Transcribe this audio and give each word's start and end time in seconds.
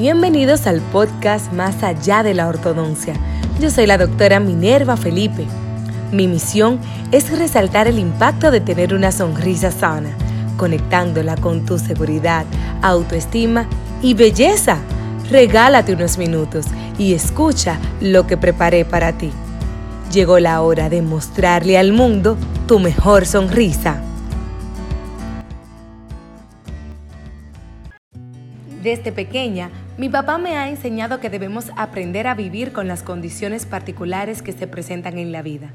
Bienvenidos 0.00 0.68
al 0.68 0.80
podcast 0.80 1.52
Más 1.52 1.82
allá 1.82 2.22
de 2.22 2.32
la 2.32 2.46
ortodoncia. 2.46 3.14
Yo 3.58 3.68
soy 3.68 3.88
la 3.88 3.98
doctora 3.98 4.38
Minerva 4.38 4.96
Felipe. 4.96 5.44
Mi 6.12 6.28
misión 6.28 6.78
es 7.10 7.36
resaltar 7.36 7.88
el 7.88 7.98
impacto 7.98 8.52
de 8.52 8.60
tener 8.60 8.94
una 8.94 9.10
sonrisa 9.10 9.72
sana, 9.72 10.10
conectándola 10.56 11.36
con 11.36 11.66
tu 11.66 11.80
seguridad, 11.80 12.46
autoestima 12.80 13.66
y 14.00 14.14
belleza. 14.14 14.78
Regálate 15.32 15.94
unos 15.94 16.16
minutos 16.16 16.66
y 16.96 17.14
escucha 17.14 17.80
lo 18.00 18.24
que 18.24 18.36
preparé 18.36 18.84
para 18.84 19.18
ti. 19.18 19.32
Llegó 20.12 20.38
la 20.38 20.60
hora 20.60 20.88
de 20.88 21.02
mostrarle 21.02 21.76
al 21.76 21.92
mundo 21.92 22.36
tu 22.68 22.78
mejor 22.78 23.26
sonrisa. 23.26 24.00
Desde 28.80 29.10
pequeña, 29.10 29.70
mi 29.98 30.08
papá 30.08 30.38
me 30.38 30.56
ha 30.56 30.68
enseñado 30.68 31.18
que 31.18 31.28
debemos 31.28 31.72
aprender 31.76 32.28
a 32.28 32.34
vivir 32.34 32.72
con 32.72 32.86
las 32.86 33.02
condiciones 33.02 33.66
particulares 33.66 34.42
que 34.42 34.52
se 34.52 34.68
presentan 34.68 35.18
en 35.18 35.32
la 35.32 35.42
vida. 35.42 35.72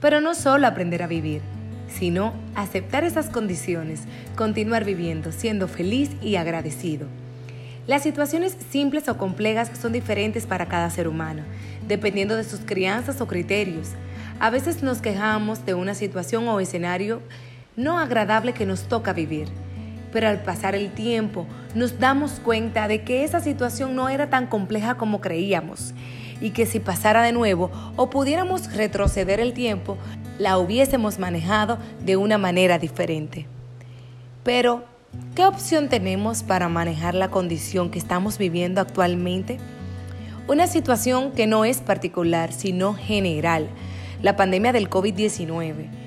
Pero 0.00 0.20
no 0.20 0.34
solo 0.34 0.66
aprender 0.66 1.00
a 1.00 1.06
vivir, 1.06 1.42
sino 1.88 2.32
aceptar 2.56 3.04
esas 3.04 3.28
condiciones, 3.28 4.00
continuar 4.34 4.84
viviendo, 4.84 5.30
siendo 5.30 5.68
feliz 5.68 6.10
y 6.20 6.34
agradecido. 6.34 7.06
Las 7.86 8.02
situaciones 8.02 8.56
simples 8.70 9.08
o 9.08 9.16
complejas 9.16 9.70
son 9.80 9.92
diferentes 9.92 10.44
para 10.44 10.66
cada 10.66 10.90
ser 10.90 11.06
humano, 11.06 11.44
dependiendo 11.86 12.34
de 12.34 12.42
sus 12.42 12.60
crianzas 12.60 13.20
o 13.20 13.28
criterios. 13.28 13.90
A 14.40 14.50
veces 14.50 14.82
nos 14.82 15.00
quejamos 15.00 15.64
de 15.64 15.74
una 15.74 15.94
situación 15.94 16.48
o 16.48 16.58
escenario 16.58 17.22
no 17.76 18.00
agradable 18.00 18.54
que 18.54 18.66
nos 18.66 18.88
toca 18.88 19.12
vivir, 19.12 19.46
pero 20.12 20.28
al 20.28 20.42
pasar 20.42 20.74
el 20.74 20.92
tiempo 20.92 21.46
nos 21.74 21.98
damos 21.98 22.32
cuenta 22.32 22.86
de 22.86 23.02
que 23.02 23.24
esa 23.24 23.40
situación 23.40 23.96
no 23.96 24.08
era 24.08 24.30
tan 24.30 24.46
compleja 24.46 24.96
como 24.96 25.20
creíamos 25.20 25.94
y 26.40 26.50
que 26.50 26.66
si 26.66 26.80
pasara 26.80 27.22
de 27.22 27.32
nuevo 27.32 27.70
o 27.96 28.10
pudiéramos 28.10 28.74
retroceder 28.74 29.40
el 29.40 29.54
tiempo, 29.54 29.96
la 30.38 30.58
hubiésemos 30.58 31.18
manejado 31.18 31.78
de 32.04 32.16
una 32.16 32.36
manera 32.36 32.78
diferente. 32.78 33.46
Pero, 34.42 34.84
¿qué 35.34 35.44
opción 35.46 35.88
tenemos 35.88 36.42
para 36.42 36.68
manejar 36.68 37.14
la 37.14 37.30
condición 37.30 37.90
que 37.90 37.98
estamos 37.98 38.38
viviendo 38.38 38.80
actualmente? 38.80 39.58
Una 40.48 40.66
situación 40.66 41.30
que 41.30 41.46
no 41.46 41.64
es 41.64 41.80
particular, 41.80 42.52
sino 42.52 42.94
general, 42.94 43.68
la 44.20 44.34
pandemia 44.34 44.72
del 44.72 44.90
COVID-19. 44.90 46.01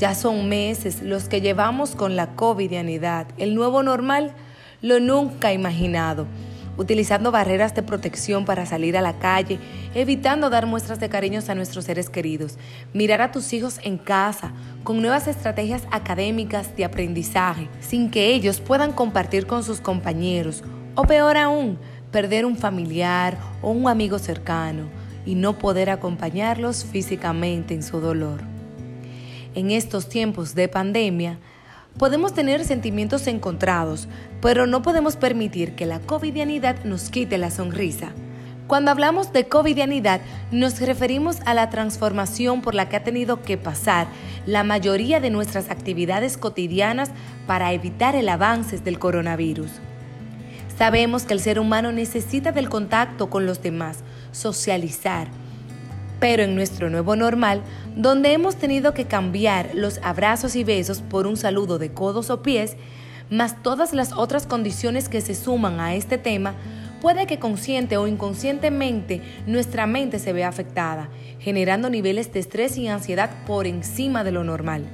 Ya 0.00 0.14
son 0.14 0.48
meses 0.48 1.02
los 1.02 1.28
que 1.28 1.42
llevamos 1.42 1.94
con 1.94 2.16
la 2.16 2.28
covidianidad, 2.28 3.26
el 3.36 3.54
nuevo 3.54 3.82
normal, 3.82 4.32
lo 4.80 4.98
nunca 4.98 5.52
imaginado, 5.52 6.26
utilizando 6.78 7.30
barreras 7.30 7.74
de 7.74 7.82
protección 7.82 8.46
para 8.46 8.64
salir 8.64 8.96
a 8.96 9.02
la 9.02 9.18
calle, 9.18 9.58
evitando 9.94 10.48
dar 10.48 10.64
muestras 10.64 11.00
de 11.00 11.10
cariños 11.10 11.50
a 11.50 11.54
nuestros 11.54 11.84
seres 11.84 12.08
queridos, 12.08 12.56
mirar 12.94 13.20
a 13.20 13.30
tus 13.30 13.52
hijos 13.52 13.78
en 13.82 13.98
casa, 13.98 14.54
con 14.84 15.02
nuevas 15.02 15.28
estrategias 15.28 15.82
académicas 15.90 16.74
de 16.78 16.86
aprendizaje, 16.86 17.68
sin 17.80 18.10
que 18.10 18.32
ellos 18.32 18.58
puedan 18.58 18.92
compartir 18.92 19.46
con 19.46 19.62
sus 19.62 19.82
compañeros, 19.82 20.64
o 20.94 21.02
peor 21.02 21.36
aún, 21.36 21.78
perder 22.10 22.46
un 22.46 22.56
familiar 22.56 23.36
o 23.60 23.70
un 23.70 23.86
amigo 23.86 24.18
cercano 24.18 24.84
y 25.26 25.34
no 25.34 25.58
poder 25.58 25.90
acompañarlos 25.90 26.86
físicamente 26.86 27.74
en 27.74 27.82
su 27.82 28.00
dolor. 28.00 28.49
En 29.54 29.72
estos 29.72 30.08
tiempos 30.08 30.54
de 30.54 30.68
pandemia, 30.68 31.38
podemos 31.98 32.34
tener 32.34 32.64
sentimientos 32.64 33.26
encontrados, 33.26 34.06
pero 34.40 34.66
no 34.66 34.80
podemos 34.80 35.16
permitir 35.16 35.74
que 35.74 35.86
la 35.86 35.98
covidianidad 35.98 36.84
nos 36.84 37.10
quite 37.10 37.36
la 37.36 37.50
sonrisa. 37.50 38.12
Cuando 38.68 38.92
hablamos 38.92 39.32
de 39.32 39.48
covidianidad, 39.48 40.20
nos 40.52 40.80
referimos 40.80 41.38
a 41.44 41.54
la 41.54 41.70
transformación 41.70 42.62
por 42.62 42.76
la 42.76 42.88
que 42.88 42.94
ha 42.94 43.02
tenido 43.02 43.42
que 43.42 43.58
pasar 43.58 44.06
la 44.46 44.62
mayoría 44.62 45.18
de 45.18 45.30
nuestras 45.30 45.68
actividades 45.68 46.38
cotidianas 46.38 47.10
para 47.48 47.72
evitar 47.72 48.14
el 48.14 48.28
avance 48.28 48.78
del 48.78 49.00
coronavirus. 49.00 49.72
Sabemos 50.78 51.24
que 51.24 51.34
el 51.34 51.40
ser 51.40 51.58
humano 51.58 51.90
necesita 51.90 52.52
del 52.52 52.68
contacto 52.68 53.28
con 53.28 53.44
los 53.44 53.60
demás, 53.60 54.04
socializar. 54.30 55.26
Pero 56.20 56.42
en 56.42 56.54
nuestro 56.54 56.90
nuevo 56.90 57.16
normal, 57.16 57.62
donde 57.96 58.32
hemos 58.32 58.56
tenido 58.56 58.94
que 58.94 59.06
cambiar 59.06 59.70
los 59.74 59.98
abrazos 60.02 60.54
y 60.54 60.64
besos 60.64 61.00
por 61.00 61.26
un 61.26 61.36
saludo 61.36 61.78
de 61.78 61.92
codos 61.92 62.30
o 62.30 62.42
pies, 62.42 62.76
más 63.30 63.62
todas 63.62 63.92
las 63.92 64.12
otras 64.12 64.46
condiciones 64.46 65.08
que 65.08 65.20
se 65.20 65.34
suman 65.34 65.80
a 65.80 65.94
este 65.94 66.18
tema, 66.18 66.54
puede 67.00 67.26
que 67.26 67.38
consciente 67.38 67.96
o 67.96 68.06
inconscientemente 68.06 69.22
nuestra 69.46 69.86
mente 69.86 70.18
se 70.18 70.32
vea 70.32 70.48
afectada, 70.48 71.08
generando 71.38 71.88
niveles 71.88 72.32
de 72.32 72.40
estrés 72.40 72.76
y 72.76 72.88
ansiedad 72.88 73.30
por 73.46 73.66
encima 73.66 74.22
de 74.22 74.32
lo 74.32 74.44
normal. 74.44 74.84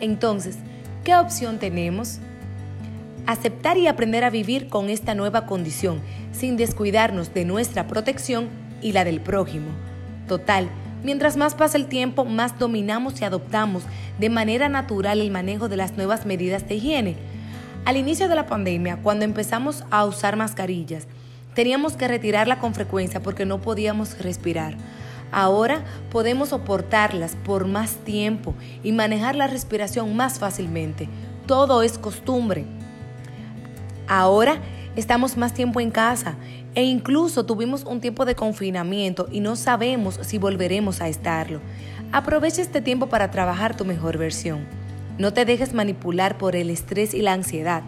Entonces, 0.00 0.56
¿qué 1.04 1.14
opción 1.14 1.58
tenemos? 1.58 2.20
aceptar 3.28 3.76
y 3.76 3.86
aprender 3.86 4.24
a 4.24 4.30
vivir 4.30 4.70
con 4.70 4.88
esta 4.88 5.14
nueva 5.14 5.44
condición, 5.44 6.00
sin 6.32 6.56
descuidarnos 6.56 7.34
de 7.34 7.44
nuestra 7.44 7.86
protección 7.86 8.48
y 8.80 8.92
la 8.92 9.04
del 9.04 9.20
prójimo. 9.20 9.66
Total, 10.28 10.68
mientras 11.02 11.38
más 11.38 11.54
pasa 11.54 11.78
el 11.78 11.86
tiempo, 11.86 12.26
más 12.26 12.58
dominamos 12.58 13.20
y 13.20 13.24
adoptamos 13.24 13.82
de 14.18 14.28
manera 14.28 14.68
natural 14.68 15.22
el 15.22 15.30
manejo 15.30 15.70
de 15.70 15.78
las 15.78 15.96
nuevas 15.96 16.26
medidas 16.26 16.68
de 16.68 16.74
higiene. 16.74 17.16
Al 17.86 17.96
inicio 17.96 18.28
de 18.28 18.34
la 18.34 18.46
pandemia, 18.46 18.98
cuando 19.02 19.24
empezamos 19.24 19.84
a 19.90 20.04
usar 20.04 20.36
mascarillas, 20.36 21.06
teníamos 21.54 21.94
que 21.94 22.08
retirarla 22.08 22.58
con 22.58 22.74
frecuencia 22.74 23.22
porque 23.22 23.46
no 23.46 23.62
podíamos 23.62 24.18
respirar. 24.18 24.76
Ahora 25.32 25.82
podemos 26.10 26.50
soportarlas 26.50 27.34
por 27.36 27.66
más 27.66 27.96
tiempo 27.96 28.54
y 28.82 28.92
manejar 28.92 29.34
la 29.34 29.46
respiración 29.46 30.14
más 30.14 30.38
fácilmente. 30.38 31.08
Todo 31.46 31.82
es 31.82 31.96
costumbre. 31.96 32.66
Ahora 34.06 34.58
estamos 34.98 35.36
más 35.36 35.54
tiempo 35.54 35.80
en 35.80 35.92
casa 35.92 36.34
e 36.74 36.82
incluso 36.82 37.46
tuvimos 37.46 37.84
un 37.84 38.00
tiempo 38.00 38.24
de 38.24 38.34
confinamiento 38.34 39.28
y 39.30 39.38
no 39.38 39.54
sabemos 39.54 40.18
si 40.22 40.38
volveremos 40.38 41.00
a 41.00 41.08
estarlo. 41.08 41.60
Aprovecha 42.10 42.62
este 42.62 42.80
tiempo 42.80 43.08
para 43.08 43.30
trabajar 43.30 43.76
tu 43.76 43.84
mejor 43.84 44.18
versión. 44.18 44.66
No 45.16 45.32
te 45.32 45.44
dejes 45.44 45.72
manipular 45.72 46.36
por 46.36 46.56
el 46.56 46.68
estrés 46.68 47.14
y 47.14 47.22
la 47.22 47.32
ansiedad. 47.32 47.84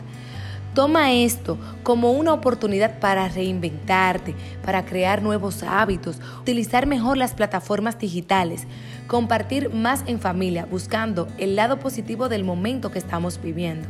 Toma 0.72 1.12
esto 1.12 1.58
como 1.82 2.12
una 2.12 2.32
oportunidad 2.32 3.00
para 3.00 3.28
reinventarte, 3.28 4.36
para 4.64 4.84
crear 4.84 5.20
nuevos 5.20 5.64
hábitos, 5.64 6.20
utilizar 6.40 6.86
mejor 6.86 7.16
las 7.16 7.34
plataformas 7.34 7.98
digitales, 7.98 8.68
compartir 9.08 9.74
más 9.74 10.04
en 10.06 10.20
familia, 10.20 10.64
buscando 10.70 11.26
el 11.38 11.56
lado 11.56 11.80
positivo 11.80 12.28
del 12.28 12.44
momento 12.44 12.92
que 12.92 13.00
estamos 13.00 13.42
viviendo. 13.42 13.88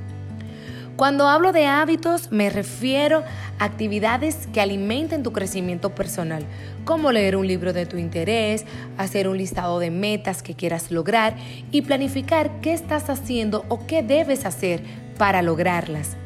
Cuando 1.01 1.29
hablo 1.29 1.53
de 1.53 1.65
hábitos 1.65 2.31
me 2.31 2.51
refiero 2.51 3.25
a 3.59 3.65
actividades 3.65 4.47
que 4.53 4.61
alimenten 4.61 5.23
tu 5.23 5.33
crecimiento 5.33 5.95
personal, 5.95 6.45
como 6.85 7.11
leer 7.11 7.37
un 7.37 7.47
libro 7.47 7.73
de 7.73 7.87
tu 7.87 7.97
interés, 7.97 8.67
hacer 8.99 9.27
un 9.27 9.39
listado 9.39 9.79
de 9.79 9.91
metas 9.91 10.43
que 10.43 10.53
quieras 10.53 10.91
lograr 10.91 11.37
y 11.71 11.81
planificar 11.81 12.61
qué 12.61 12.75
estás 12.75 13.09
haciendo 13.09 13.65
o 13.71 13.87
qué 13.87 14.03
debes 14.03 14.45
hacer 14.45 14.83
para 15.17 15.41
lograrlas. 15.41 16.19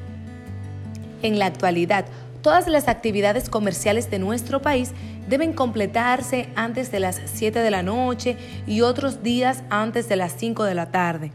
En 1.23 1.39
la 1.39 1.47
actualidad, 1.47 2.06
todas 2.43 2.67
las 2.67 2.89
actividades 2.89 3.49
comerciales 3.49 4.11
de 4.11 4.19
nuestro 4.19 4.61
país 4.61 4.91
deben 5.29 5.53
completarse 5.53 6.49
antes 6.56 6.91
de 6.91 6.99
las 6.99 7.21
7 7.27 7.61
de 7.61 7.71
la 7.71 7.85
noche 7.85 8.37
y 8.67 8.81
otros 8.81 9.23
días 9.23 9.62
antes 9.71 10.09
de 10.09 10.17
las 10.17 10.33
5 10.37 10.65
de 10.65 10.75
la 10.75 10.91
tarde 10.91 11.31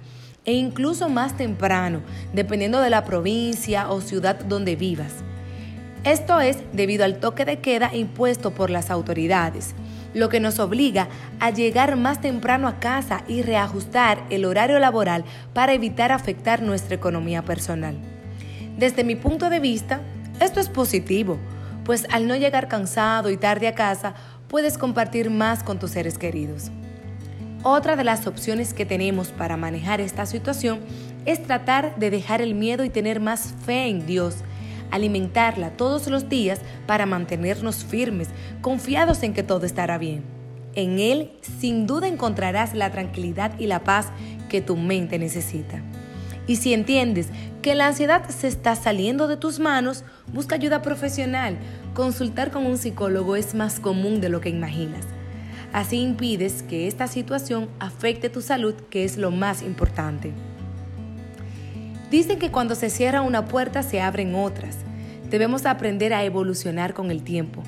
e 0.46 0.54
incluso 0.54 1.10
más 1.10 1.38
temprano, 1.38 2.02
dependiendo 2.34 2.82
de 2.82 2.90
la 2.90 3.06
provincia 3.06 3.90
o 3.90 4.02
ciudad 4.02 4.40
donde 4.46 4.76
vivas. 4.76 5.14
Esto 6.04 6.40
es 6.40 6.58
debido 6.72 7.03
al 7.03 7.20
toque 7.20 7.46
de 7.46 7.59
queda 7.59 7.94
impuesto 7.94 8.52
por 8.52 8.70
las 8.70 8.90
autoridades, 8.90 9.76
lo 10.14 10.30
que 10.30 10.40
nos 10.40 10.59
obliga 10.59 11.09
a 11.40 11.50
llegar 11.50 11.97
más 11.97 12.22
temprano 12.22 12.68
a 12.68 12.80
casa 12.80 13.24
y 13.28 13.41
reajustar 13.41 14.24
el 14.30 14.46
horario 14.46 14.80
laboral 14.80 15.26
para 15.53 15.74
evitar 15.74 16.12
afectar 16.12 16.62
nuestra 16.62 16.96
economía 16.96 17.44
personal. 17.44 17.97
Desde 18.78 19.03
mi 19.03 19.16
punto 19.16 19.50
de 19.50 19.59
vista, 19.59 20.00
esto 20.40 20.62
es 20.62 20.70
positivo, 20.70 21.38
pues 21.84 22.08
al 22.12 22.28
no 22.28 22.35
llegar 22.35 22.70
cansado 22.70 23.30
y 23.30 23.35
tarde 23.35 23.68
a 23.68 23.76
casa, 23.76 24.14
puedes 24.47 24.78
compartir 24.78 25.30
más 25.30 25.64
con 25.64 25.80
tus 25.80 25.92
seres 25.92 26.18
queridos. 26.18 26.72
Otra 27.64 27.97
de 27.97 28.06
las 28.06 28.26
opciones 28.26 28.73
que 28.73 28.85
tenemos 28.85 29.29
para 29.29 29.58
manejar 29.58 30.00
esta 30.00 30.26
situación 30.26 30.79
es 31.26 31.44
tratar 31.44 32.00
de 32.00 32.09
dejar 32.09 32.41
el 32.41 32.56
miedo 32.56 32.85
y 32.85 32.90
tener 32.90 33.20
más 33.20 33.53
fe 33.66 33.88
en 33.88 34.06
Dios, 34.06 34.38
alimentarla 34.91 35.72
todos 35.72 36.08
los 36.08 36.29
días 36.29 36.61
para 36.88 37.06
mantenernos 37.06 37.84
firmes, 37.84 38.29
confiados 38.61 39.23
en 39.23 39.34
que 39.34 39.44
todo 39.44 39.66
estará 39.66 39.97
bien. 39.97 40.23
En 40.73 41.00
Él 41.00 41.34
sin 41.59 41.85
duda 41.85 42.08
encontrarás 42.08 42.73
la 42.73 42.91
tranquilidad 42.91 43.59
y 43.59 43.67
la 43.67 43.84
paz 43.84 44.08
que 44.47 44.61
tu 44.61 44.78
mente 44.78 45.20
necesita. 45.20 45.82
Y 46.47 46.56
si 46.56 46.73
entiendes 46.73 47.28
que 47.61 47.76
la 47.76 47.88
ansiedad 47.88 48.29
se 48.29 48.47
está 48.47 48.76
saliendo 48.76 49.28
de 49.28 49.35
tus 49.35 49.59
manos, 49.59 50.06
busca 50.32 50.56
ayuda 50.56 50.82
profesional. 50.82 51.58
Consultar 51.94 52.52
con 52.52 52.66
un 52.66 52.78
psicólogo 52.78 53.35
es 53.35 53.53
más 53.53 53.82
común 53.82 54.22
de 54.22 54.29
lo 54.29 54.40
que 54.40 54.50
imaginas. 54.50 55.06
Así 55.72 55.98
impides 56.02 56.64
que 56.64 56.88
esta 56.88 57.08
situación 57.08 57.70
afecte 57.80 58.30
tu 58.30 58.42
salud, 58.42 58.74
que 58.90 59.04
es 59.04 59.18
lo 59.18 59.30
más 59.30 59.62
importante. 59.62 60.32
Dicen 62.10 62.40
que 62.40 62.50
cuando 62.50 62.74
se 62.74 62.90
cierra 62.90 63.22
una 63.22 63.46
puerta 63.46 63.84
se 63.84 64.02
abren 64.02 64.34
otras. 64.34 64.78
Debemos 65.30 65.68
aprender 65.68 66.12
a 66.12 66.24
evolucionar 66.24 66.96
con 66.96 67.12
el 67.12 67.22
tiempo. 67.22 67.62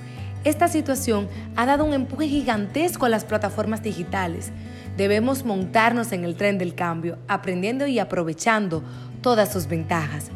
Esta 0.43 0.67
situación 0.67 1.27
ha 1.55 1.67
dado 1.67 1.85
un 1.85 1.93
empuje 1.93 2.27
gigantesco 2.27 3.05
a 3.05 3.09
las 3.09 3.23
plataformas 3.23 3.83
digitales. 3.83 4.51
Debemos 4.97 5.45
montarnos 5.45 6.11
en 6.11 6.23
el 6.23 6.35
tren 6.35 6.57
del 6.57 6.73
cambio, 6.73 7.19
aprendiendo 7.27 7.85
y 7.85 7.99
aprovechando 7.99 8.83
todas 9.21 9.53
sus 9.53 9.67
ventajas. 9.67 10.31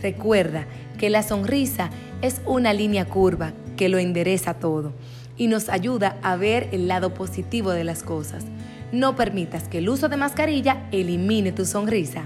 Recuerda 0.00 0.64
que 0.96 1.10
la 1.10 1.22
sonrisa 1.22 1.90
es 2.22 2.40
una 2.46 2.72
línea 2.72 3.04
curva 3.04 3.52
que 3.76 3.90
lo 3.90 3.98
endereza 3.98 4.54
todo 4.54 4.94
y 5.36 5.46
nos 5.46 5.68
ayuda 5.68 6.16
a 6.22 6.36
ver 6.36 6.68
el 6.72 6.88
lado 6.88 7.14
positivo 7.14 7.70
de 7.70 7.84
las 7.84 8.02
cosas. 8.02 8.44
No 8.92 9.16
permitas 9.16 9.68
que 9.68 9.78
el 9.78 9.88
uso 9.88 10.08
de 10.08 10.16
mascarilla 10.16 10.86
elimine 10.92 11.52
tu 11.52 11.64
sonrisa. 11.64 12.24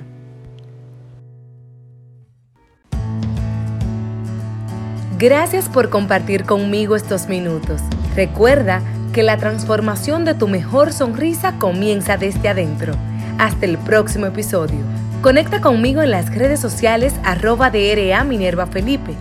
Gracias 5.19 5.71
por 5.71 5.89
compartir 5.89 6.45
conmigo 6.45 6.95
estos 6.95 7.27
minutos. 7.27 7.81
Recuerda 8.15 8.83
que 9.15 9.23
la 9.23 9.39
transformación 9.39 10.27
de 10.27 10.35
tu 10.35 10.47
mejor 10.47 10.93
sonrisa 10.93 11.59
comienza 11.59 12.19
desde 12.19 12.51
adentro. 12.51 12.95
Hasta 13.39 13.65
el 13.65 13.79
próximo 13.79 14.27
episodio. 14.27 14.81
Conecta 15.23 15.63
conmigo 15.63 16.03
en 16.03 16.11
las 16.11 16.35
redes 16.35 16.61
sociales 16.61 17.15
arroba 17.25 17.71
DRA 17.71 18.25
Minerva 18.25 18.67
Felipe. 18.67 19.15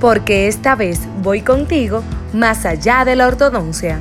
Porque 0.00 0.48
esta 0.48 0.74
vez 0.74 1.00
voy 1.22 1.42
contigo 1.42 2.02
más 2.32 2.64
allá 2.64 3.04
de 3.04 3.16
la 3.16 3.26
ortodoncia. 3.26 4.00